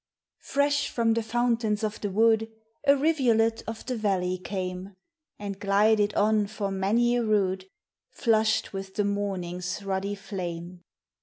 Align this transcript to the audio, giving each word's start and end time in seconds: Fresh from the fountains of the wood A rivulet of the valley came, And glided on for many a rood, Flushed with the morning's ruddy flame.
Fresh 0.41 0.89
from 0.89 1.13
the 1.13 1.21
fountains 1.21 1.83
of 1.83 2.01
the 2.01 2.09
wood 2.09 2.51
A 2.87 2.95
rivulet 2.95 3.61
of 3.67 3.85
the 3.85 3.95
valley 3.95 4.39
came, 4.39 4.95
And 5.37 5.59
glided 5.59 6.15
on 6.15 6.47
for 6.47 6.71
many 6.71 7.15
a 7.17 7.23
rood, 7.23 7.67
Flushed 8.09 8.73
with 8.73 8.95
the 8.95 9.05
morning's 9.05 9.83
ruddy 9.85 10.15
flame. 10.15 10.81